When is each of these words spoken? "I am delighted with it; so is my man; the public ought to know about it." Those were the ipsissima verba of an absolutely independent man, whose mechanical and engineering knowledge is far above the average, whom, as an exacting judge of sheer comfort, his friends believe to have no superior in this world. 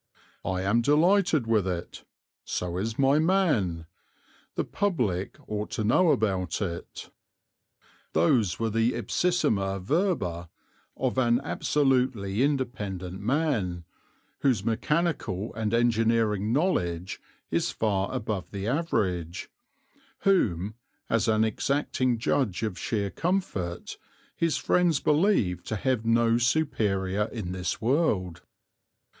"I 0.43 0.63
am 0.63 0.81
delighted 0.81 1.45
with 1.45 1.67
it; 1.67 2.05
so 2.43 2.79
is 2.79 2.97
my 2.97 3.19
man; 3.19 3.85
the 4.55 4.63
public 4.63 5.37
ought 5.47 5.69
to 5.73 5.83
know 5.83 6.09
about 6.09 6.59
it." 6.59 7.11
Those 8.13 8.57
were 8.59 8.71
the 8.71 8.93
ipsissima 8.93 9.79
verba 9.79 10.49
of 10.97 11.19
an 11.19 11.39
absolutely 11.43 12.41
independent 12.41 13.19
man, 13.21 13.83
whose 14.39 14.65
mechanical 14.65 15.53
and 15.53 15.71
engineering 15.71 16.51
knowledge 16.51 17.21
is 17.51 17.69
far 17.69 18.11
above 18.11 18.49
the 18.49 18.65
average, 18.65 19.51
whom, 20.21 20.73
as 21.11 21.27
an 21.27 21.43
exacting 21.43 22.17
judge 22.17 22.63
of 22.63 22.79
sheer 22.79 23.11
comfort, 23.11 23.99
his 24.35 24.57
friends 24.57 24.99
believe 24.99 25.61
to 25.65 25.75
have 25.75 26.07
no 26.07 26.39
superior 26.39 27.25
in 27.25 27.51
this 27.51 27.79
world. 27.79 28.41